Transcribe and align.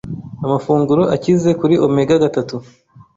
Amafunguro 0.45 1.03
akize 1.15 1.49
kuri 1.59 1.75
Omega 1.87 2.15
gatatu 2.23 2.55